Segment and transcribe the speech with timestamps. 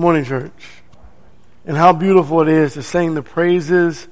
[0.00, 0.50] Morning, church.
[1.66, 4.08] And how beautiful it is to sing the praises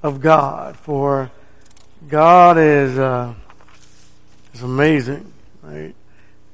[0.00, 0.76] of God.
[0.76, 1.32] For
[2.08, 3.34] God is uh,
[4.54, 5.32] is amazing,
[5.64, 5.96] right?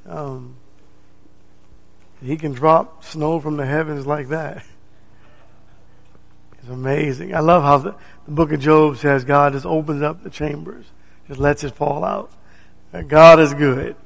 [0.07, 0.55] Um,
[2.23, 4.65] he can drop snow from the heavens like that.
[6.61, 7.35] It's amazing.
[7.35, 7.95] I love how the,
[8.25, 10.87] the book of Job says God just opens up the chambers,
[11.27, 12.31] just lets it fall out.
[13.07, 13.97] God is good.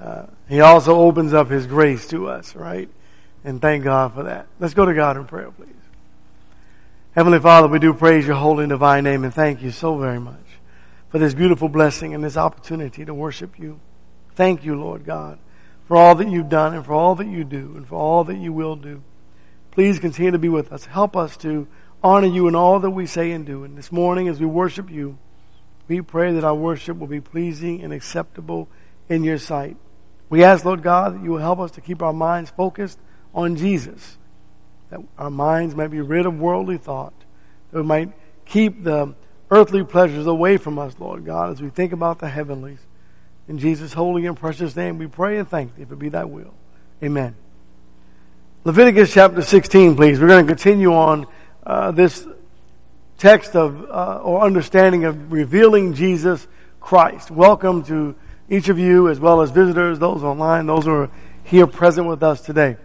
[0.00, 2.88] Uh, he also opens up His grace to us, right?
[3.44, 4.46] And thank God for that.
[4.60, 5.68] Let's go to God in prayer, please.
[7.14, 10.18] Heavenly Father, we do praise your holy and divine name and thank you so very
[10.18, 10.36] much
[11.10, 13.78] for this beautiful blessing and this opportunity to worship you.
[14.34, 15.38] Thank you, Lord God,
[15.86, 18.38] for all that you've done and for all that you do and for all that
[18.38, 19.02] you will do.
[19.72, 20.86] Please continue to be with us.
[20.86, 21.66] Help us to
[22.02, 23.64] honor you in all that we say and do.
[23.64, 25.18] And this morning, as we worship you,
[25.88, 28.68] we pray that our worship will be pleasing and acceptable
[29.10, 29.76] in your sight.
[30.30, 32.98] We ask, Lord God, that you will help us to keep our minds focused
[33.34, 34.16] on Jesus,
[34.90, 37.14] that our minds might be rid of worldly thought,
[37.70, 38.10] that we might
[38.46, 39.14] keep the
[39.50, 42.78] earthly pleasures away from us, Lord God, as we think about the heavenlies.
[43.48, 46.24] In Jesus' holy and precious name, we pray and thank thee, if it be thy
[46.24, 46.54] will.
[47.02, 47.34] Amen.
[48.64, 50.20] Leviticus chapter 16, please.
[50.20, 51.26] We're going to continue on
[51.66, 52.26] uh, this
[53.18, 56.46] text of uh, or understanding of revealing Jesus
[56.80, 57.30] Christ.
[57.30, 58.14] Welcome to
[58.48, 61.10] each of you, as well as visitors, those online, those who are
[61.44, 62.76] here present with us today.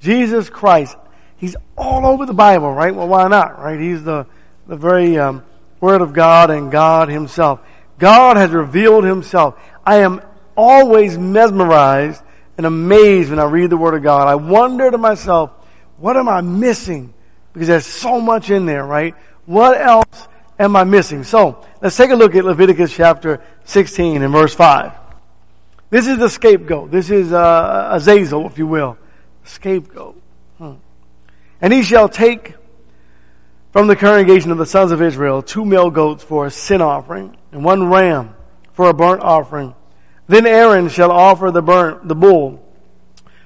[0.00, 0.96] Jesus Christ,
[1.36, 2.94] He's all over the Bible, right?
[2.94, 3.80] Well, why not, right?
[3.80, 4.26] He's the,
[4.66, 5.42] the very um,
[5.80, 7.60] Word of God and God Himself.
[7.98, 9.58] God has revealed Himself.
[9.84, 10.20] I am
[10.56, 12.22] always mesmerized
[12.58, 14.28] and amazed when I read the Word of God.
[14.28, 15.50] I wonder to myself,
[15.96, 17.14] what am I missing?
[17.54, 19.14] Because there's so much in there, right?
[19.46, 20.28] What else
[20.58, 21.24] am I missing?
[21.24, 24.92] So, let's take a look at Leviticus chapter 16 and verse 5.
[25.88, 26.90] This is the scapegoat.
[26.90, 28.98] This is uh, Azazel, if you will.
[29.50, 30.20] Scapegoat.
[30.58, 30.74] Hmm.
[31.60, 32.54] And he shall take
[33.72, 37.36] from the congregation of the sons of Israel two male goats for a sin offering
[37.52, 38.34] and one ram
[38.72, 39.74] for a burnt offering.
[40.26, 42.66] Then Aaron shall offer the burnt, the bull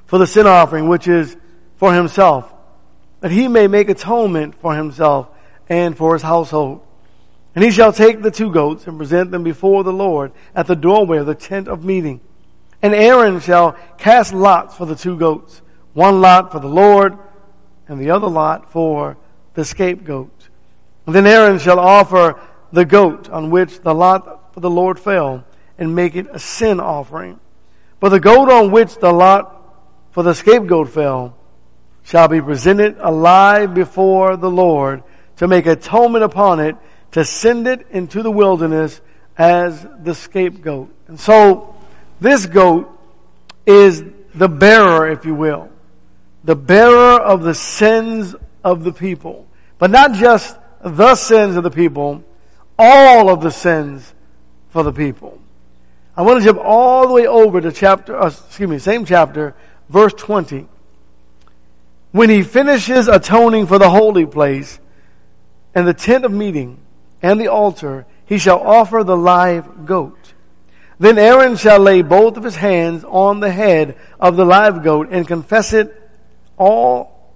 [0.06, 1.36] for the sin offering, which is
[1.76, 2.52] for himself,
[3.20, 5.28] that he may make atonement for himself
[5.68, 6.82] and for his household.
[7.54, 10.76] And he shall take the two goats and present them before the Lord at the
[10.76, 12.20] doorway of the tent of meeting.
[12.82, 15.62] And Aaron shall cast lots for the two goats,
[15.94, 17.16] one lot for the Lord,
[17.88, 19.16] and the other lot for
[19.54, 20.30] the scapegoat.
[21.06, 22.40] And then Aaron shall offer
[22.72, 25.44] the goat on which the lot for the Lord fell,
[25.78, 27.38] and make it a sin offering.
[28.00, 29.62] But the goat on which the lot
[30.12, 31.36] for the scapegoat fell
[32.04, 35.02] shall be presented alive before the Lord
[35.36, 36.76] to make atonement upon it,
[37.12, 39.00] to send it into the wilderness
[39.36, 40.94] as the scapegoat.
[41.08, 41.74] And so,
[42.20, 42.90] this goat
[43.66, 45.70] is the bearer, if you will.
[46.44, 49.46] The bearer of the sins of the people.
[49.78, 52.22] But not just the sins of the people,
[52.78, 54.12] all of the sins
[54.70, 55.40] for the people.
[56.16, 59.54] I want to jump all the way over to chapter, uh, excuse me, same chapter,
[59.88, 60.66] verse 20.
[62.12, 64.78] When he finishes atoning for the holy place,
[65.74, 66.78] and the tent of meeting
[67.20, 70.32] and the altar, he shall offer the live goat.
[70.98, 75.08] Then Aaron shall lay both of his hands on the head of the live goat
[75.10, 76.00] and confess it
[76.56, 77.32] all,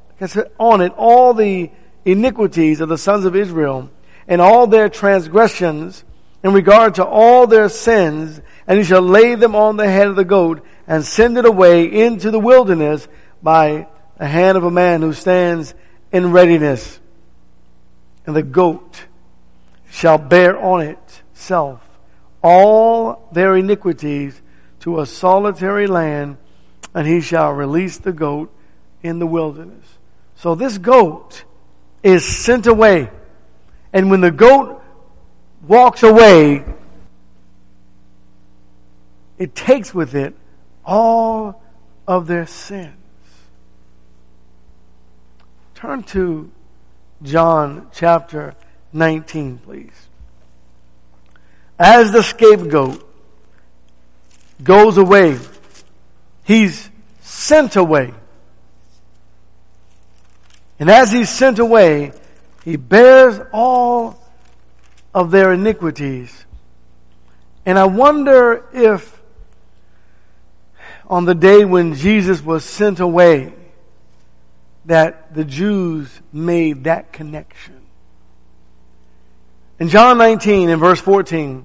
[0.58, 1.70] on it all the
[2.04, 3.90] iniquities of the sons of Israel
[4.26, 6.04] and all their transgressions
[6.42, 10.16] in regard to all their sins, and he shall lay them on the head of
[10.16, 13.08] the goat and send it away into the wilderness
[13.42, 13.86] by
[14.18, 15.74] the hand of a man who stands
[16.12, 17.00] in readiness.
[18.26, 19.04] And the goat
[19.90, 21.82] shall bear on itself
[22.42, 24.40] all their iniquities
[24.80, 26.36] to a solitary land,
[26.94, 28.54] and he shall release the goat
[29.02, 29.84] in the wilderness.
[30.36, 31.44] So this goat
[32.02, 33.10] is sent away.
[33.92, 34.82] And when the goat
[35.66, 36.64] walks away,
[39.38, 40.34] it takes with it
[40.84, 41.62] all
[42.06, 42.94] of their sins.
[45.74, 46.50] Turn to
[47.22, 48.54] John chapter
[48.92, 49.92] 19, please.
[51.78, 53.04] As the scapegoat
[54.62, 55.38] goes away,
[56.44, 56.90] he's
[57.20, 58.12] sent away.
[60.78, 62.12] And as he's sent away,
[62.64, 64.20] he bears all
[65.14, 66.44] of their iniquities.
[67.66, 69.18] And I wonder if
[71.08, 73.52] on the day when Jesus was sent away,
[74.84, 77.78] that the Jews made that connection.
[79.78, 81.64] In John 19 in verse 14,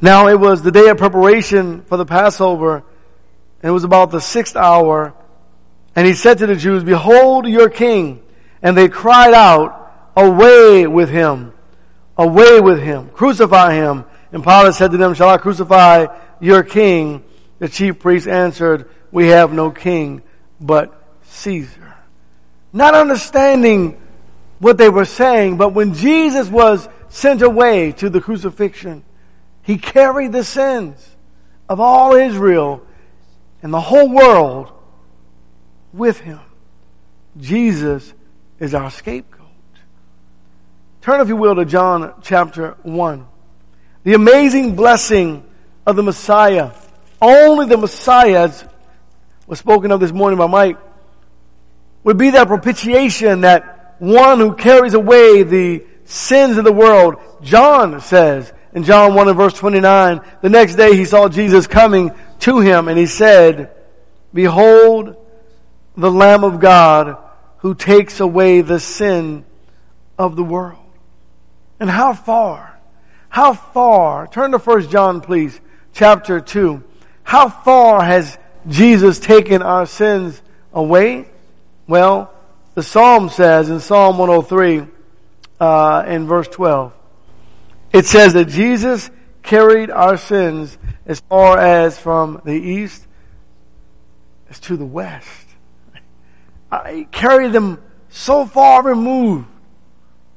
[0.00, 2.76] now it was the day of preparation for the Passover,
[3.62, 5.14] and it was about the sixth hour,
[5.96, 8.22] And he said to the Jews, Behold your king.
[8.62, 9.82] And they cried out,
[10.14, 11.52] Away with him!
[12.18, 13.08] Away with him!
[13.08, 14.04] Crucify him!
[14.30, 16.06] And Pilate said to them, Shall I crucify
[16.40, 17.24] your king?
[17.58, 20.22] The chief priests answered, We have no king
[20.60, 21.94] but Caesar.
[22.72, 23.98] Not understanding
[24.58, 29.02] what they were saying, but when Jesus was sent away to the crucifixion,
[29.62, 31.08] he carried the sins
[31.68, 32.82] of all Israel
[33.62, 34.72] and the whole world
[35.92, 36.40] with him.
[37.38, 38.12] Jesus
[38.58, 39.46] is our scapegoat.
[41.02, 43.26] Turn, if you will, to John chapter 1.
[44.04, 45.44] The amazing blessing
[45.86, 46.72] of the Messiah.
[47.20, 48.64] Only the Messiah, as
[49.46, 50.78] was spoken of this morning by Mike,
[52.04, 57.16] would be that propitiation, that one who carries away the sins of the world.
[57.42, 62.12] John says in John 1 and verse 29, the next day he saw Jesus coming
[62.40, 63.74] to him and he said,
[64.32, 65.16] Behold
[65.96, 67.16] the Lamb of God
[67.58, 69.44] who takes away the sin
[70.18, 70.78] of the world.
[71.80, 72.78] And how far?
[73.28, 74.26] How far?
[74.28, 75.58] Turn to 1 John please,
[75.92, 76.82] chapter 2.
[77.22, 78.38] How far has
[78.68, 80.40] Jesus taken our sins
[80.72, 81.28] away?
[81.86, 82.32] Well,
[82.74, 84.86] the Psalm says in Psalm 103,
[85.58, 86.92] uh, in verse 12,
[87.92, 89.10] it says that Jesus
[89.42, 90.76] carried our sins
[91.06, 93.06] as far as from the east
[94.50, 95.45] as to the west.
[96.70, 99.46] I carry them so far removed,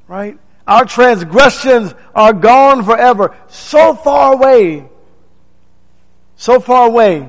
[0.08, 0.38] right?
[0.68, 4.88] Our transgressions are gone forever, so far away,
[6.38, 7.28] so far away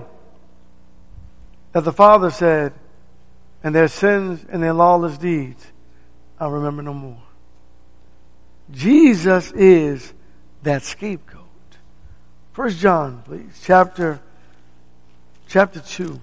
[1.73, 2.75] that the Father said,
[3.63, 5.67] and their sins and their lawless deeds
[6.41, 7.21] I'll remember no more.
[8.73, 10.13] Jesus is
[10.63, 11.45] that scapegoat.
[12.55, 14.21] First John, please, chapter
[15.49, 16.19] chapter two.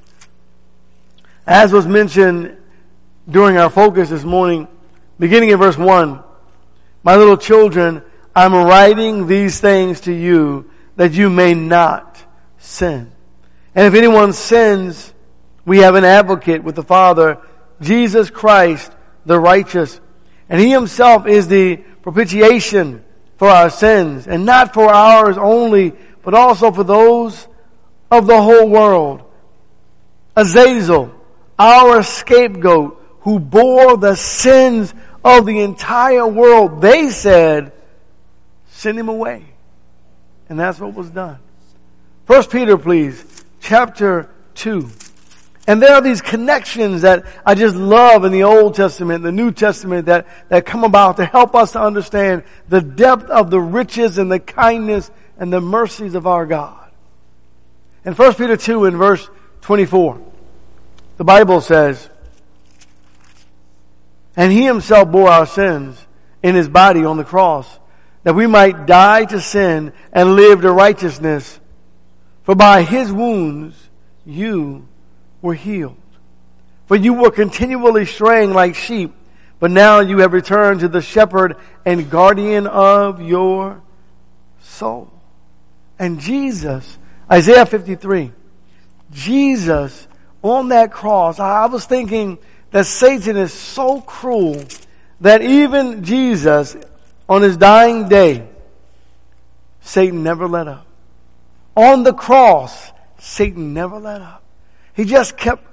[1.45, 2.57] As was mentioned
[3.29, 4.67] during our focus this morning,
[5.19, 6.23] beginning in verse 1.
[7.03, 8.01] My little children,
[8.35, 12.21] I'm writing these things to you that you may not
[12.59, 13.11] sin.
[13.75, 15.13] And if anyone sins,
[15.65, 17.37] we have an advocate with the Father,
[17.81, 18.91] Jesus Christ,
[19.25, 19.99] the righteous.
[20.49, 23.03] And he himself is the propitiation
[23.37, 25.93] for our sins, and not for ours only,
[26.23, 27.47] but also for those
[28.09, 29.23] of the whole world.
[30.35, 31.13] Azazel,
[31.59, 32.96] our scapegoat,
[33.27, 37.73] who bore the sins of the entire world, they said,
[38.69, 39.43] send him away.
[40.47, 41.37] And that's what was done.
[42.25, 44.89] First Peter, please, chapter 2.
[45.67, 49.51] And there are these connections that I just love in the Old Testament, the New
[49.51, 54.19] Testament that, that come about to help us to understand the depth of the riches
[54.19, 56.89] and the kindness and the mercies of our God.
[58.05, 59.29] In 1 Peter 2 in verse
[59.63, 60.17] 24,
[61.17, 62.09] the Bible says,
[64.37, 66.01] and he himself bore our sins
[66.43, 67.67] in his body on the cross,
[68.23, 71.59] that we might die to sin and live to righteousness.
[72.43, 73.75] For by his wounds
[74.25, 74.87] you
[75.41, 75.97] were healed.
[76.85, 79.11] For you were continually straying like sheep,
[79.59, 83.81] but now you have returned to the shepherd and guardian of your
[84.61, 85.11] soul.
[85.97, 86.97] And Jesus,
[87.29, 88.31] Isaiah 53,
[89.11, 90.07] Jesus
[90.43, 92.37] on that cross, I was thinking
[92.77, 94.63] that Satan is so cruel
[95.21, 96.77] that even Jesus,
[97.27, 98.47] on his dying day,
[99.81, 100.85] Satan never let up.
[101.75, 104.43] On the cross, Satan never let up.
[104.93, 105.65] He just kept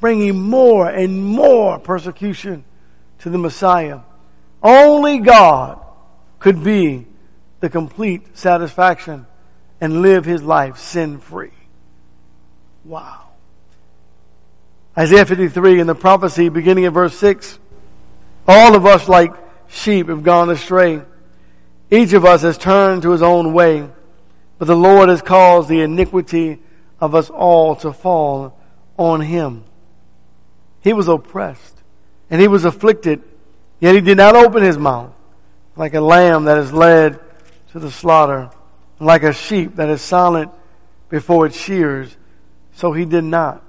[0.00, 2.64] bringing more and more persecution
[3.20, 4.00] to the Messiah.
[4.60, 5.80] Only God
[6.40, 7.06] could be
[7.60, 9.24] the complete satisfaction
[9.80, 11.52] and live his life sin free.
[12.84, 13.29] Wow.
[15.00, 17.58] Isaiah 53 in the prophecy beginning in verse 6.
[18.46, 19.32] All of us like
[19.66, 21.00] sheep have gone astray.
[21.90, 23.88] Each of us has turned to his own way,
[24.58, 26.58] but the Lord has caused the iniquity
[27.00, 28.60] of us all to fall
[28.98, 29.64] on him.
[30.82, 31.78] He was oppressed
[32.28, 33.22] and he was afflicted,
[33.80, 35.14] yet he did not open his mouth
[35.76, 37.18] like a lamb that is led
[37.72, 38.50] to the slaughter,
[38.98, 40.50] like a sheep that is silent
[41.08, 42.14] before its shears.
[42.74, 43.64] So he did not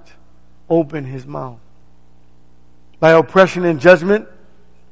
[0.71, 1.59] open his mouth.
[2.99, 4.27] By oppression and judgment,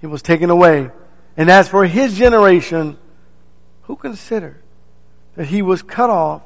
[0.01, 0.91] he was taken away.
[1.38, 2.98] And as for his generation,
[3.83, 4.62] who considered
[5.36, 6.41] that he was cut off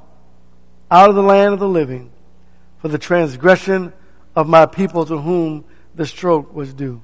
[0.89, 2.11] out of the land of the living
[2.79, 3.91] for the transgression
[4.35, 7.01] of my people to whom the stroke was due?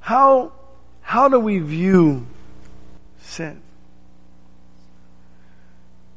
[0.00, 0.52] How,
[1.02, 2.26] how do we view
[3.20, 3.62] sin?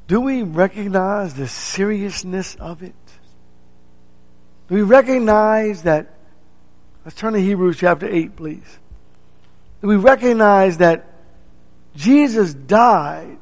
[0.08, 2.96] Do we recognize the seriousness of it?
[4.68, 6.16] Do we recognize that
[7.06, 8.80] Let's turn to Hebrews chapter 8, please.
[9.82, 11.06] We recognize that
[11.96, 13.38] Jesus died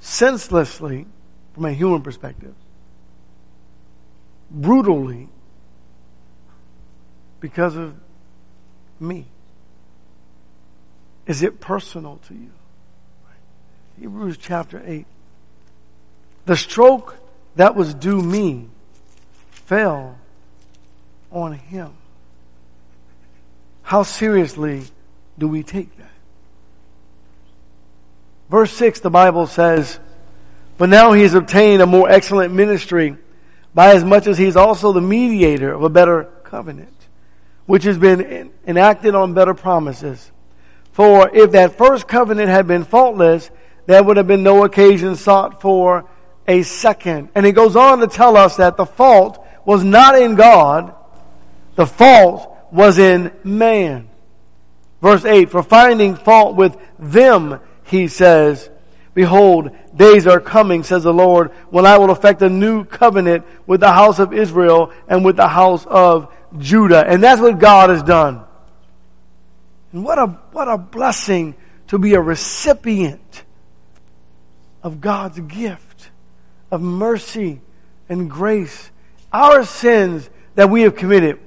[0.00, 1.06] senselessly
[1.54, 2.54] from a human perspective,
[4.50, 5.30] brutally
[7.40, 7.94] because of
[9.00, 9.24] me.
[11.26, 12.50] Is it personal to you?
[13.98, 15.06] Hebrews chapter 8.
[16.44, 17.16] The stroke
[17.56, 18.68] that was due me
[19.66, 20.18] fell
[21.30, 21.92] on him.
[23.82, 24.84] How seriously
[25.38, 26.10] do we take that?
[28.50, 29.98] Verse 6, the Bible says,
[30.78, 33.16] But now he has obtained a more excellent ministry
[33.74, 36.94] by as much as he is also the mediator of a better covenant,
[37.66, 40.30] which has been enacted on better promises.
[40.92, 43.50] For if that first covenant had been faultless,
[43.86, 46.04] there would have been no occasion sought for
[46.46, 47.30] a second.
[47.34, 50.94] And he goes on to tell us that the fault was not in God,
[51.74, 54.08] the fault was in man.
[55.00, 58.70] Verse 8, for finding fault with them, he says,
[59.14, 63.80] Behold, days are coming, says the Lord, when I will effect a new covenant with
[63.80, 67.04] the house of Israel and with the house of Judah.
[67.06, 68.42] And that's what God has done.
[69.92, 71.54] And what a, what a blessing
[71.88, 73.42] to be a recipient
[74.82, 76.10] of God's gift
[76.70, 77.60] of mercy
[78.08, 78.90] and grace.
[79.32, 81.38] Our sins that we have committed,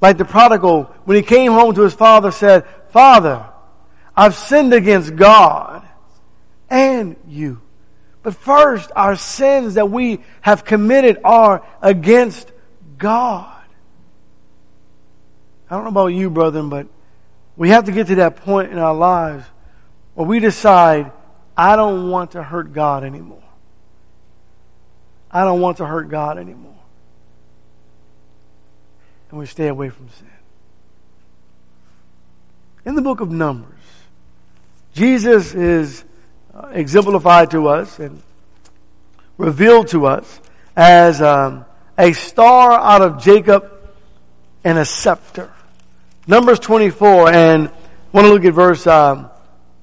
[0.00, 3.46] like the prodigal, when he came home to his father said, Father,
[4.16, 5.86] I've sinned against God
[6.68, 7.60] and you.
[8.22, 12.50] But first, our sins that we have committed are against
[12.98, 13.54] God.
[15.70, 16.86] I don't know about you, brethren, but
[17.56, 19.44] we have to get to that point in our lives
[20.14, 21.12] where we decide,
[21.56, 23.42] I don't want to hurt God anymore.
[25.30, 26.77] I don't want to hurt God anymore.
[29.30, 30.26] And we stay away from sin.
[32.84, 33.74] In the book of Numbers,
[34.94, 36.04] Jesus is
[36.54, 38.22] uh, exemplified to us and
[39.36, 40.40] revealed to us
[40.76, 41.64] as um,
[41.98, 43.70] a star out of Jacob
[44.64, 45.50] and a scepter.
[46.26, 47.72] Numbers 24, and I
[48.12, 49.30] want to look at verse um,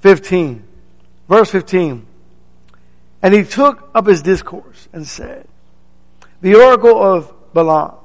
[0.01, 0.63] 15.
[1.27, 2.05] Verse 15.
[3.21, 5.47] And he took up his discourse and said,
[6.41, 7.95] The oracle of Balaam,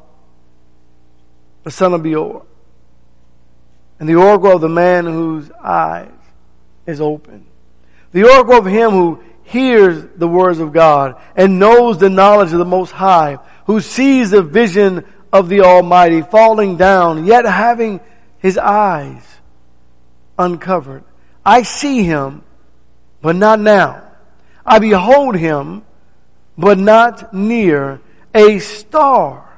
[1.65, 2.45] the son of Beor,
[3.99, 6.11] and the oracle of the man whose eyes
[6.87, 7.47] is open,
[8.13, 12.59] the oracle of him who hears the words of God and knows the knowledge of
[12.59, 18.01] the Most High, who sees the vision of the Almighty falling down, yet having
[18.39, 19.23] his eyes
[20.39, 21.05] uncovered.
[21.45, 22.43] I see him,
[23.21, 24.03] but not now.
[24.65, 25.83] I behold him,
[26.57, 28.01] but not near.
[28.35, 29.50] A star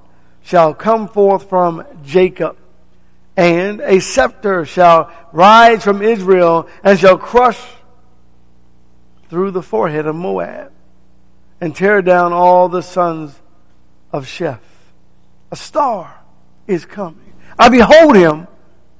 [0.44, 2.56] shall come forth from Jacob,
[3.36, 7.60] and a scepter shall rise from Israel, and shall crush
[9.30, 10.70] through the forehead of Moab,
[11.60, 13.34] and tear down all the sons
[14.12, 14.58] of Sheth.
[15.50, 16.14] A star
[16.66, 17.32] is coming.
[17.58, 18.46] I behold him,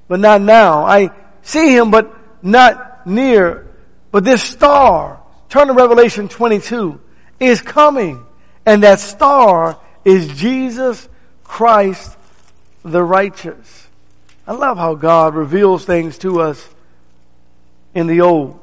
[0.09, 0.85] but not now.
[0.85, 1.11] I
[1.43, 3.67] see him, but not near.
[4.11, 7.01] But this star, turn to Revelation 22,
[7.41, 8.25] is coming.
[8.65, 11.09] And that star is Jesus
[11.53, 12.17] Christ
[12.83, 13.87] the righteous.
[14.47, 16.67] I love how God reveals things to us
[17.93, 18.59] in the old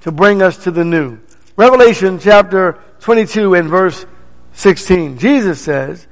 [0.00, 1.18] to bring us to the new.
[1.58, 4.06] Revelation chapter 22 and verse
[4.54, 5.18] 16.
[5.18, 6.06] Jesus says,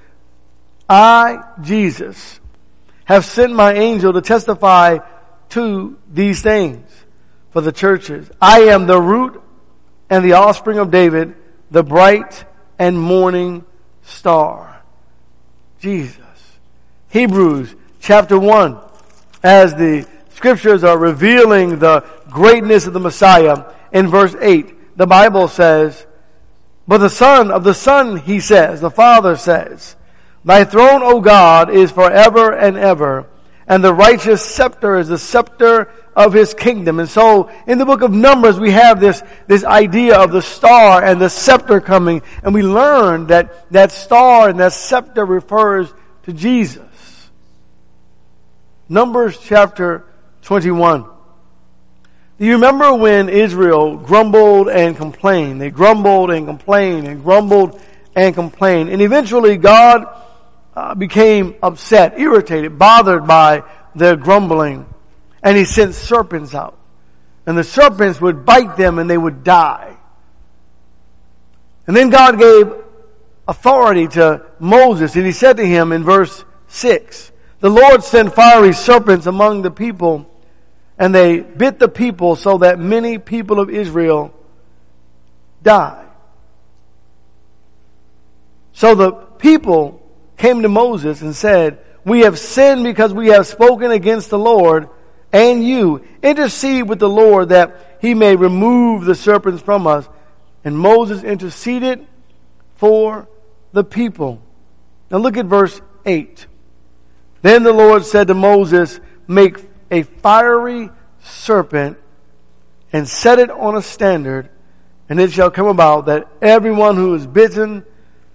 [0.91, 2.39] I, Jesus,
[3.07, 4.99] have sent my angel to testify
[5.49, 6.87] to these things
[7.53, 8.31] for the churches.
[8.43, 9.41] I am the root
[10.11, 11.35] and the offspring of David,
[11.71, 12.45] the bright
[12.79, 13.65] and morning
[14.03, 14.78] star.
[15.81, 16.19] Jesus.
[17.11, 18.79] Hebrews chapter 1,
[19.43, 25.49] as the scriptures are revealing the greatness of the Messiah, in verse 8, the Bible
[25.49, 26.07] says,
[26.87, 29.97] But the Son of the Son, he says, the Father says,
[30.45, 33.27] Thy throne, O God, is forever and ever,
[33.69, 36.99] and the righteous scepter is the scepter of his kingdom.
[36.99, 41.05] And so in the book of Numbers, we have this, this idea of the star
[41.05, 45.93] and the scepter coming, and we learn that that star and that scepter refers
[46.25, 46.83] to Jesus.
[48.89, 50.05] Numbers chapter
[50.43, 51.05] 21.
[52.39, 55.61] Do you remember when Israel grumbled and complained?
[55.61, 57.81] They grumbled and complained and grumbled
[58.17, 58.91] and complained.
[58.91, 60.07] And eventually God
[60.79, 63.65] uh, became upset, irritated, bothered by
[63.97, 64.87] their grumbling.
[65.43, 66.79] And he sent serpents out.
[67.47, 69.97] And the serpents would bite them and they would die.
[71.89, 72.73] And then God gave
[73.49, 78.73] authority to Moses and he said to him in verse 6, The Lord sent fiery
[78.73, 80.31] serpents among the people,
[80.97, 84.33] and they bit the people so that many people of Israel
[85.61, 86.07] died.
[88.75, 90.05] So the people
[90.39, 94.89] came to Moses and said, We have sinned because we have spoken against the Lord
[95.33, 96.07] and you.
[96.23, 100.09] Intercede with the Lord that he may remove the serpents from us.
[100.65, 102.07] And Moses interceded
[102.77, 103.29] for
[103.73, 104.41] the people.
[105.11, 106.47] Now look at verse 8.
[107.43, 109.59] Then the Lord said to Moses, Make
[109.91, 110.91] a fiery
[111.23, 111.99] serpent
[112.93, 114.49] and set it on a standard,
[115.09, 117.85] and it shall come about that everyone who is bitten,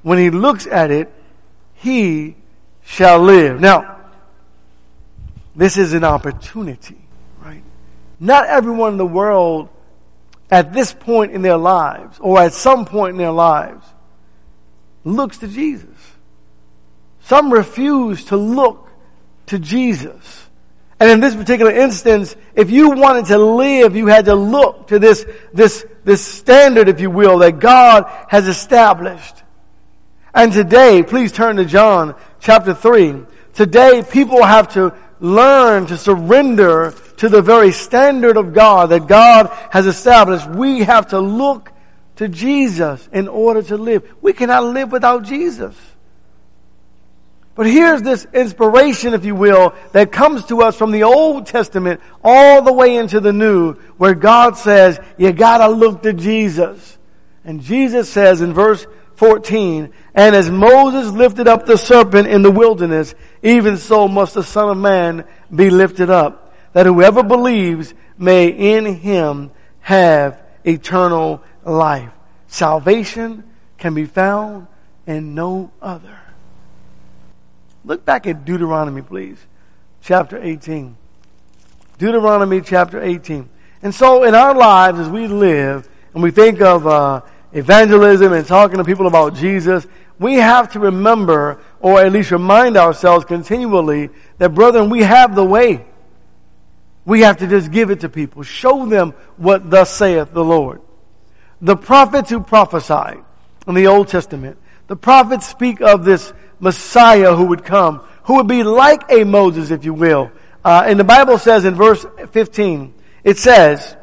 [0.03, 1.11] when he looks at it,
[1.83, 2.35] he
[2.85, 3.59] shall live.
[3.59, 3.97] Now,
[5.55, 6.97] this is an opportunity,
[7.43, 7.61] right?
[8.19, 9.69] Not everyone in the world
[10.49, 13.85] at this point in their lives, or at some point in their lives,
[15.03, 15.89] looks to Jesus.
[17.23, 18.87] Some refuse to look
[19.47, 20.47] to Jesus.
[20.99, 24.99] And in this particular instance, if you wanted to live, you had to look to
[24.99, 29.42] this, this, this standard, if you will, that God has established.
[30.33, 33.23] And today, please turn to John chapter 3.
[33.53, 39.47] Today, people have to learn to surrender to the very standard of God that God
[39.69, 40.49] has established.
[40.49, 41.71] We have to look
[42.15, 44.11] to Jesus in order to live.
[44.21, 45.75] We cannot live without Jesus.
[47.55, 52.01] But here's this inspiration, if you will, that comes to us from the Old Testament
[52.23, 56.97] all the way into the New, where God says, you gotta look to Jesus.
[57.45, 62.51] And Jesus says in verse 14, and as Moses lifted up the serpent in the
[62.51, 68.47] wilderness, even so must the Son of Man be lifted up, that whoever believes may
[68.47, 69.51] in him
[69.81, 72.09] have eternal life.
[72.47, 73.43] Salvation
[73.77, 74.67] can be found
[75.05, 76.19] in no other.
[77.85, 79.37] Look back at Deuteronomy, please.
[80.01, 80.95] Chapter 18.
[81.97, 83.49] Deuteronomy chapter 18.
[83.81, 87.21] And so in our lives as we live and we think of uh,
[87.53, 89.85] evangelism and talking to people about Jesus,
[90.19, 95.43] we have to remember or at least remind ourselves continually that brethren, we have the
[95.43, 95.85] way.
[97.05, 98.43] We have to just give it to people.
[98.43, 100.81] Show them what thus saith the Lord.
[101.61, 103.19] The prophets who prophesied
[103.67, 108.47] in the Old Testament, the prophets speak of this Messiah who would come, who would
[108.47, 110.31] be like a Moses, if you will.
[110.63, 113.95] Uh, and the Bible says in verse 15, it says,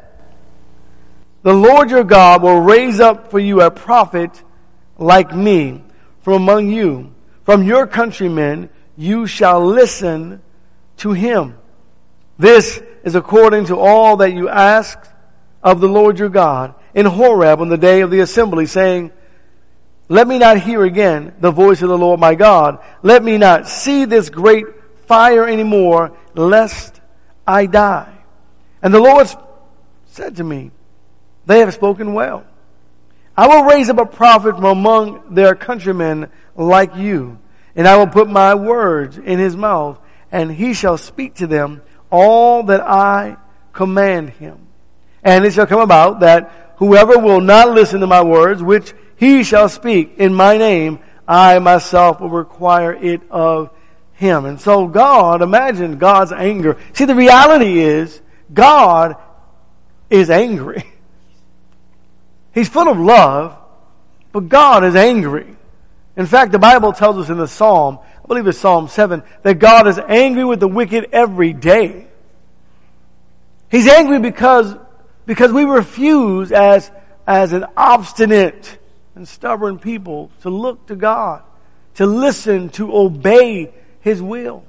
[1.43, 4.31] the Lord your God will raise up for you a prophet
[4.97, 5.81] like me
[6.21, 7.11] from among you.
[7.45, 10.41] From your countrymen you shall listen
[10.97, 11.55] to him.
[12.37, 15.09] This is according to all that you asked
[15.63, 19.11] of the Lord your God in Horeb on the day of the assembly, saying,
[20.11, 22.79] let me not hear again the voice of the Lord my God.
[23.01, 24.65] Let me not see this great
[25.07, 26.99] fire anymore, lest
[27.47, 28.13] I die.
[28.83, 29.29] And the Lord
[30.07, 30.71] said to me,
[31.45, 32.45] They have spoken well.
[33.35, 37.39] I will raise up a prophet from among their countrymen like you,
[37.75, 39.99] and I will put my words in his mouth,
[40.31, 43.37] and he shall speak to them all that I
[43.73, 44.59] command him.
[45.23, 49.43] And it shall come about that whoever will not listen to my words, which he
[49.43, 50.99] shall speak in my name.
[51.27, 53.69] I myself will require it of
[54.15, 54.45] him.
[54.45, 56.77] And so God, imagine God's anger.
[56.93, 58.19] See, the reality is
[58.53, 59.15] God
[60.09, 60.83] is angry.
[62.53, 63.57] He's full of love,
[64.31, 65.47] but God is angry.
[66.17, 69.59] In fact, the Bible tells us in the Psalm, I believe it's Psalm 7, that
[69.59, 72.07] God is angry with the wicked every day.
[73.69, 74.75] He's angry because,
[75.25, 76.91] because we refuse as,
[77.25, 78.77] as an obstinate,
[79.15, 81.43] and stubborn people to look to God,
[81.95, 84.63] to listen, to obey His will.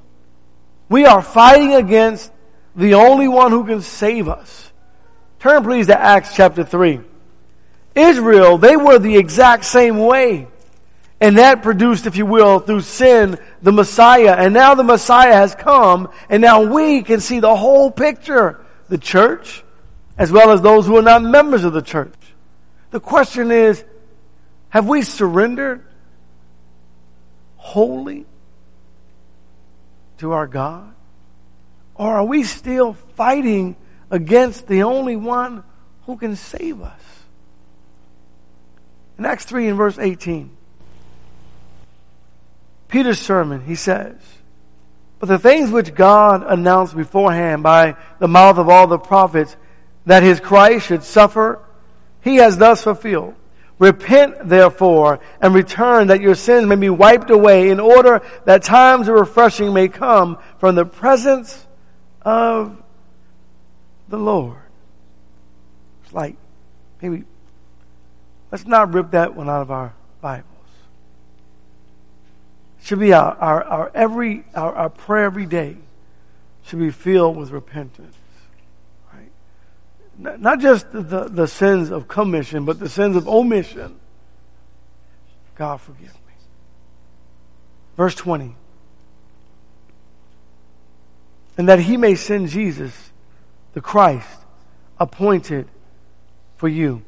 [0.88, 2.31] We are fighting against
[2.77, 4.71] the only one who can save us.
[5.40, 7.01] Turn please to Acts chapter 3.
[7.95, 10.47] Israel, they were the exact same way.
[11.21, 14.35] And that produced, if you will, through sin, the Messiah.
[14.37, 18.61] And now the Messiah has come, and now we can see the whole picture.
[18.89, 19.63] The church,
[20.19, 22.13] as well as those who are not members of the church.
[22.91, 23.83] The question is,
[24.69, 25.85] have we surrendered
[27.57, 28.27] wholly
[30.19, 30.93] to our God?
[31.95, 33.77] Or are we still fighting
[34.11, 35.63] against the only one
[36.07, 37.22] who can save us?
[39.23, 40.51] In Acts 3 and verse 18,
[42.89, 44.17] Peter's sermon, he says,
[45.21, 49.57] But the things which God announced beforehand by the mouth of all the prophets
[50.07, 51.61] that his Christ should suffer,
[52.23, 53.37] he has thus fulfilled
[53.79, 59.07] Repent therefore and return that your sins may be wiped away in order that times
[59.07, 61.65] of refreshing may come from the presence
[62.23, 62.77] of
[64.09, 64.59] the Lord.
[66.03, 66.35] It's like,
[67.01, 67.23] maybe,
[68.53, 70.47] let's not rip that one out of our Bibles.
[72.83, 75.77] Should be our, our, our every, our, our prayer every day
[76.67, 78.15] should be filled with repentance.
[79.12, 80.41] Right?
[80.41, 83.97] Not just the, the sins of commission, but the sins of omission.
[85.57, 86.35] God forgive me.
[87.97, 88.55] Verse 20.
[91.59, 93.11] And that he may send Jesus,
[93.75, 94.29] the Christ,
[94.99, 95.69] appointed
[96.57, 97.03] for you,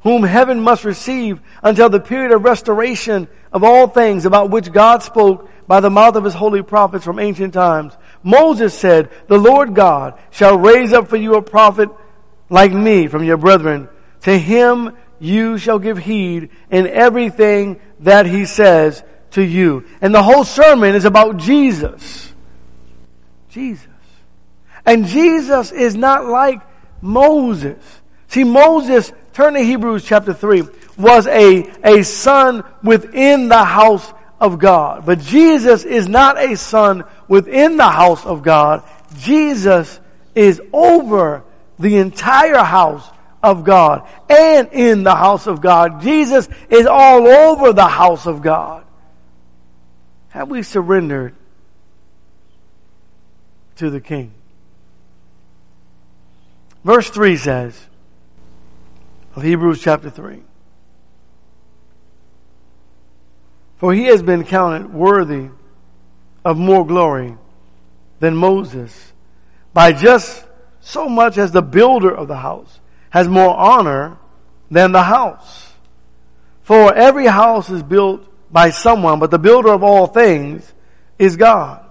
[0.00, 5.02] whom heaven must receive until the period of restoration of all things about which God
[5.02, 7.92] spoke by the mouth of his holy prophets from ancient times.
[8.22, 11.88] Moses said, the Lord God shall raise up for you a prophet
[12.48, 13.88] like me from your brethren.
[14.22, 19.84] To him you shall give heed in everything that he says to you.
[20.00, 22.32] And the whole sermon is about Jesus.
[23.50, 23.86] Jesus.
[24.84, 26.60] And Jesus is not like
[27.00, 27.78] Moses.
[28.28, 30.64] See, Moses, turn to Hebrews chapter 3,
[30.98, 35.06] was a, a son within the house of God.
[35.06, 38.82] But Jesus is not a son within the house of God.
[39.18, 40.00] Jesus
[40.34, 41.42] is over
[41.78, 43.08] the entire house
[43.42, 46.02] of God and in the house of God.
[46.02, 48.84] Jesus is all over the house of God.
[50.30, 51.34] Have we surrendered
[53.76, 54.32] to the King?
[56.84, 57.86] Verse 3 says
[59.36, 60.40] of Hebrews chapter 3
[63.76, 65.50] For he has been counted worthy
[66.44, 67.36] of more glory
[68.18, 69.12] than Moses
[69.74, 70.42] by just
[70.80, 74.16] so much as the builder of the house has more honor
[74.70, 75.72] than the house.
[76.62, 80.72] For every house is built by someone, but the builder of all things
[81.18, 81.84] is God.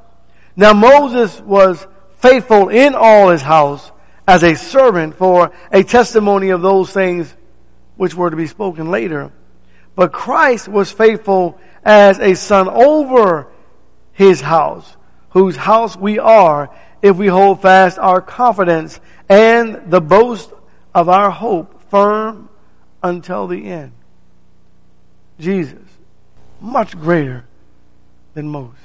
[0.55, 1.85] Now Moses was
[2.19, 3.91] faithful in all his house
[4.27, 7.33] as a servant for a testimony of those things
[7.95, 9.31] which were to be spoken later.
[9.95, 13.47] But Christ was faithful as a son over
[14.13, 14.95] his house,
[15.29, 16.69] whose house we are
[17.01, 20.51] if we hold fast our confidence and the boast
[20.93, 22.49] of our hope firm
[23.03, 23.91] until the end.
[25.39, 25.79] Jesus,
[26.59, 27.45] much greater
[28.33, 28.79] than Moses.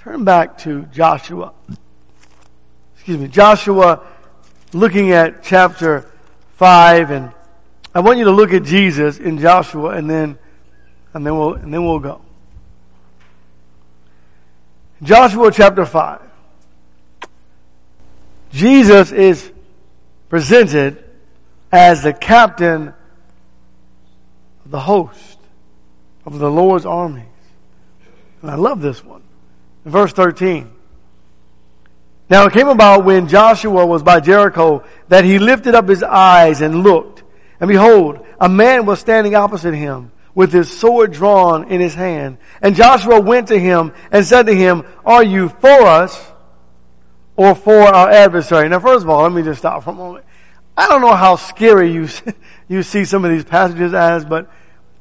[0.00, 1.52] Turn back to Joshua.
[3.08, 4.02] Excuse me, Joshua,
[4.74, 6.04] looking at chapter
[6.56, 7.32] 5 and
[7.94, 10.38] I want you to look at Jesus in Joshua and then,
[11.14, 12.20] and then we'll, and then we'll go.
[15.02, 16.20] Joshua chapter 5.
[18.52, 19.52] Jesus is
[20.28, 21.02] presented
[21.72, 22.88] as the captain
[24.66, 25.38] of the host
[26.26, 27.24] of the Lord's armies.
[28.42, 29.22] And I love this one.
[29.86, 30.72] In verse 13.
[32.30, 36.60] Now it came about when Joshua was by Jericho that he lifted up his eyes
[36.60, 37.18] and looked
[37.60, 42.38] and behold, a man was standing opposite him with his sword drawn in his hand.
[42.62, 46.30] And Joshua went to him and said to him, Are you for us
[47.36, 48.68] or for our adversary?
[48.68, 50.24] Now, first of all, let me just stop for a moment.
[50.76, 52.08] I don't know how scary you,
[52.68, 54.48] you see some of these passages as, but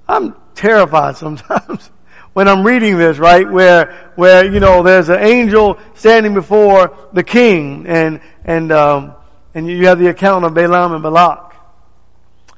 [0.08, 1.92] I'm terrified sometimes
[2.38, 3.50] when I'm reading this, right?
[3.50, 9.16] Where, where, you know, there's an angel standing before the king and, and, um,
[9.56, 11.56] and you have the account of Balaam and Balak.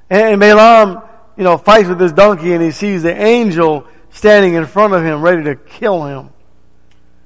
[0.09, 1.01] And Balaam,
[1.37, 5.01] you know, fights with this donkey and he sees the angel standing in front of
[5.01, 6.31] him ready to kill him.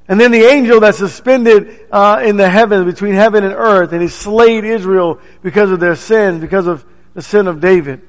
[0.08, 4.02] And then the angel that's suspended uh, in the heavens between heaven and earth and
[4.04, 6.86] he slayed Israel because of their sins, because of
[7.16, 8.08] the sin of David.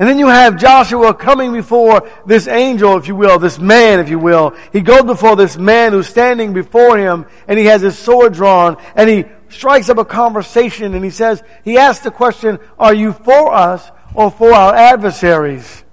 [0.00, 4.08] And then you have Joshua coming before this angel, if you will, this man, if
[4.08, 4.56] you will.
[4.72, 8.78] He goes before this man who's standing before him and he has his sword drawn
[8.96, 13.12] and he strikes up a conversation and he says, he asks the question, are you
[13.12, 15.84] for us or for our adversaries?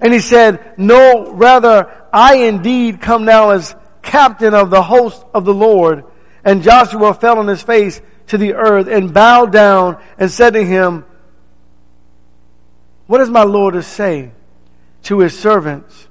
[0.00, 3.72] And he said, no, rather, I indeed come now as
[4.02, 6.02] captain of the host of the Lord.
[6.44, 10.64] And Joshua fell on his face to the earth and bowed down and said to
[10.64, 11.04] him,
[13.10, 14.30] what does my Lord say
[15.02, 16.06] to his servants?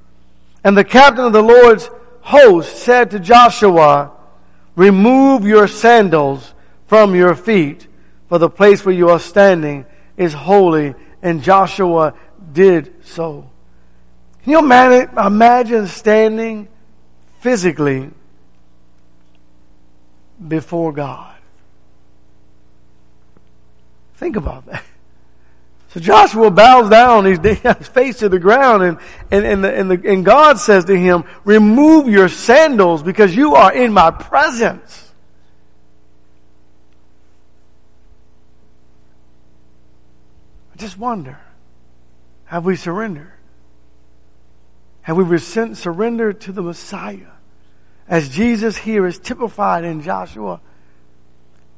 [0.65, 4.11] And the captain of the Lord's host said to Joshua,
[4.75, 6.53] Remove your sandals
[6.87, 7.87] from your feet,
[8.27, 9.85] for the place where you are standing
[10.17, 10.93] is holy.
[11.21, 12.15] And Joshua
[12.51, 13.49] did so.
[14.43, 16.67] Can you imagine standing
[17.39, 18.09] physically
[20.45, 21.33] before God?
[24.17, 24.83] Think about that.
[25.89, 28.97] So Joshua bows down, he's his face to the ground, and,
[29.31, 33.55] and, and, the, and, the, and God says to him, remove your sandals because you
[33.55, 35.11] are in my presence.
[40.73, 41.39] I just wonder,
[42.45, 43.31] have we surrendered?
[45.01, 47.31] Have we been surrendered to the Messiah?
[48.07, 50.61] As Jesus here is typified in Joshua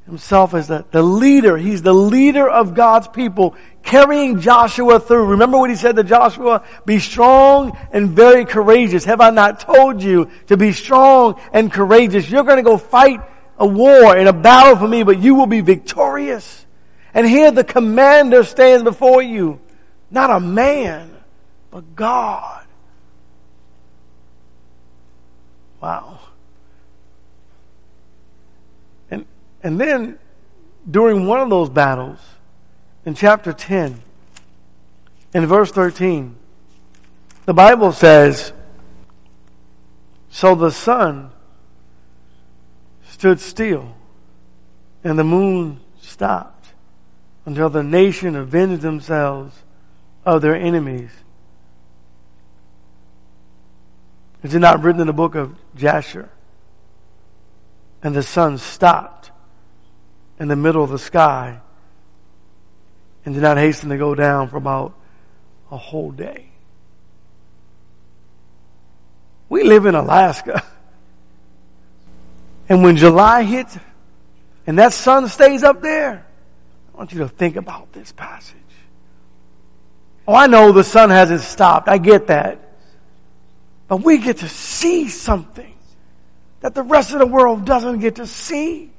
[0.06, 1.56] himself as the, the leader.
[1.56, 5.26] He's the leader of God's people, carrying Joshua through.
[5.26, 6.64] Remember what he said to Joshua?
[6.84, 9.04] Be strong and very courageous.
[9.04, 12.28] Have I not told you to be strong and courageous?
[12.28, 13.20] You're going to go fight
[13.58, 16.66] a war and a battle for me, but you will be victorious.
[17.14, 19.60] And here the commander stands before you.
[20.10, 21.10] Not a man,
[21.70, 22.64] but God.
[25.80, 26.18] Wow.
[29.62, 30.18] And then,
[30.90, 32.18] during one of those battles,
[33.04, 34.00] in chapter 10,
[35.34, 36.36] in verse 13,
[37.46, 38.52] the Bible says,
[40.30, 41.30] So the sun
[43.08, 43.94] stood still,
[45.02, 46.68] and the moon stopped
[47.44, 49.54] until the nation avenged themselves
[50.24, 51.10] of their enemies.
[54.42, 56.28] Is it not written in the book of Jasher?
[58.02, 59.31] And the sun stopped
[60.38, 61.58] in the middle of the sky
[63.24, 64.94] and did not hasten to go down for about
[65.70, 66.46] a whole day.
[69.48, 70.62] We live in Alaska.
[72.68, 73.76] And when July hits
[74.66, 76.24] and that sun stays up there,
[76.94, 78.56] I want you to think about this passage.
[80.26, 81.88] Oh, I know the sun hasn't stopped.
[81.88, 82.60] I get that.
[83.88, 85.74] But we get to see something
[86.60, 88.91] that the rest of the world doesn't get to see.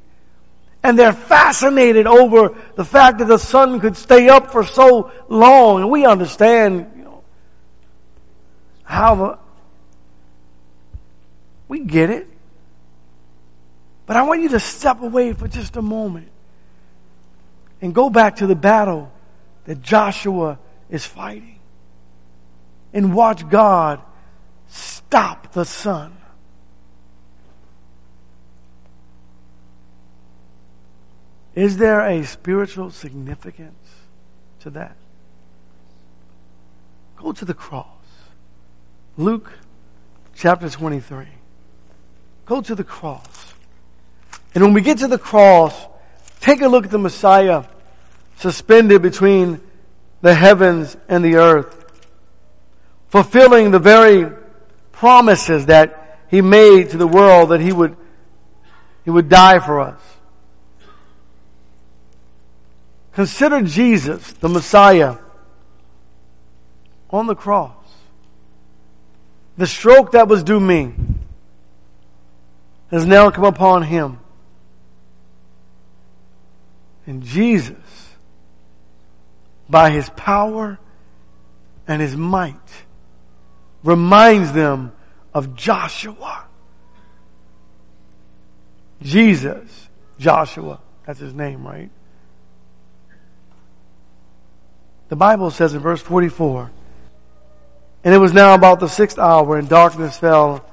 [0.83, 5.81] And they're fascinated over the fact that the sun could stay up for so long.
[5.81, 7.23] And we understand, you know,
[8.83, 9.37] how the,
[11.69, 12.27] we get it.
[14.05, 16.27] But I want you to step away for just a moment
[17.81, 19.11] and go back to the battle
[19.65, 21.59] that Joshua is fighting
[22.93, 24.01] and watch God
[24.67, 26.15] stop the sun.
[31.55, 33.75] Is there a spiritual significance
[34.61, 34.95] to that?
[37.17, 37.87] Go to the cross.
[39.17, 39.51] Luke
[40.35, 41.27] chapter 23.
[42.45, 43.53] Go to the cross.
[44.55, 45.73] And when we get to the cross,
[46.41, 47.63] take a look at the Messiah
[48.37, 49.61] suspended between
[50.21, 52.01] the heavens and the earth,
[53.09, 54.29] fulfilling the very
[54.91, 57.95] promises that he made to the world that he would,
[59.05, 59.99] he would die for us.
[63.13, 65.17] Consider Jesus, the Messiah,
[67.11, 67.71] on the cross.
[69.55, 70.93] The stroke that was due me
[72.89, 74.19] has now come upon him.
[77.05, 77.75] And Jesus,
[79.69, 80.79] by his power
[81.87, 82.55] and his might,
[83.83, 84.91] reminds them
[85.35, 86.45] of Joshua.
[89.03, 91.89] Jesus, Joshua, that's his name, right?
[95.13, 96.71] The Bible says in verse 44,
[98.03, 100.65] And it was now about the sixth hour, and darkness fell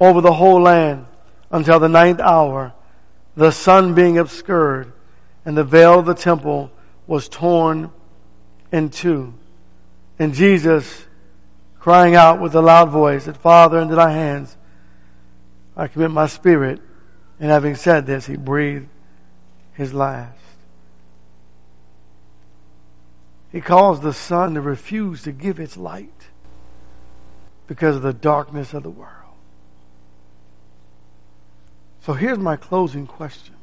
[0.00, 1.06] over the whole land
[1.52, 2.72] until the ninth hour,
[3.36, 4.92] the sun being obscured,
[5.44, 6.72] and the veil of the temple
[7.06, 7.92] was torn
[8.72, 9.32] in two.
[10.18, 11.04] And Jesus,
[11.78, 14.56] crying out with a loud voice, said, Father, into thy hands
[15.76, 16.80] I commit my spirit.
[17.38, 18.88] And having said this, he breathed
[19.74, 20.36] his last.
[23.52, 26.10] He caused the sun to refuse to give its light
[27.66, 29.12] because of the darkness of the world.
[32.02, 33.54] So here's my closing question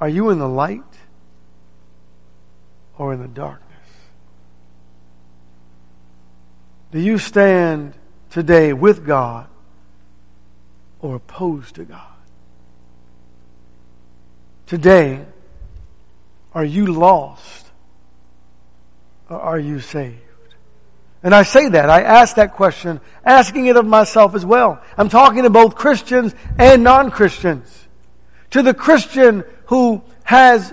[0.00, 0.82] Are you in the light
[2.98, 3.64] or in the darkness?
[6.92, 7.94] Do you stand
[8.30, 9.48] today with God
[11.00, 12.00] or opposed to God?
[14.66, 15.24] Today,
[16.54, 17.66] are you lost?
[19.28, 20.20] Or are you saved?
[21.22, 24.82] And I say that, I ask that question, asking it of myself as well.
[24.98, 27.86] I'm talking to both Christians and non-Christians.
[28.50, 30.72] To the Christian who has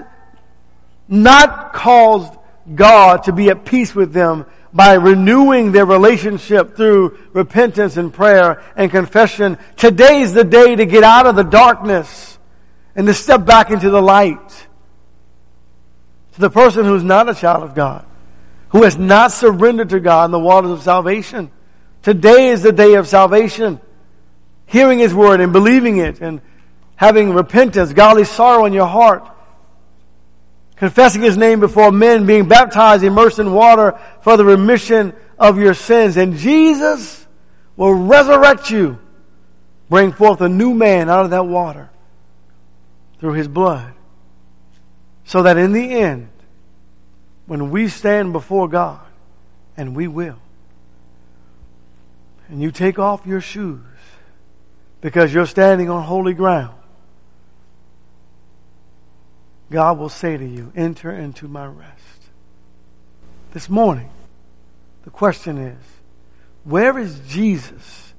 [1.07, 2.33] not caused
[2.75, 8.63] God to be at peace with them by renewing their relationship through repentance and prayer
[8.75, 9.57] and confession.
[9.77, 12.37] Today's the day to get out of the darkness
[12.95, 14.67] and to step back into the light.
[16.33, 18.05] To the person who's not a child of God,
[18.69, 21.51] who has not surrendered to God in the waters of salvation.
[22.03, 23.79] Today is the day of salvation.
[24.65, 26.41] Hearing His word and believing it and
[26.95, 29.27] having repentance, godly sorrow in your heart.
[30.77, 35.73] Confessing His name before men, being baptized, immersed in water for the remission of your
[35.73, 36.15] sins.
[36.15, 37.25] And Jesus
[37.75, 38.97] will resurrect you,
[39.89, 41.89] bring forth a new man out of that water
[43.19, 43.93] through His blood.
[45.31, 46.27] So that in the end,
[47.45, 48.99] when we stand before God,
[49.77, 50.35] and we will,
[52.49, 53.79] and you take off your shoes
[54.99, 56.75] because you're standing on holy ground,
[59.69, 62.19] God will say to you, enter into my rest.
[63.53, 64.09] This morning,
[65.05, 65.79] the question is,
[66.65, 68.13] where is Jesus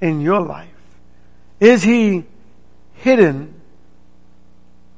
[0.00, 0.68] in your life?
[1.58, 2.22] Is he
[2.94, 3.52] hidden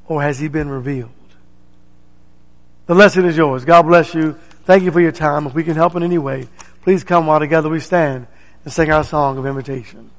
[0.06, 1.08] or has he been revealed?
[2.86, 3.64] The lesson is yours.
[3.64, 4.38] God bless you.
[4.64, 5.46] Thank you for your time.
[5.46, 6.48] If we can help in any way,
[6.82, 8.26] please come while together we stand
[8.64, 10.10] and sing our song of invitation.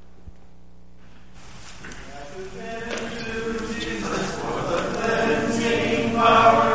[6.26, 6.75] power.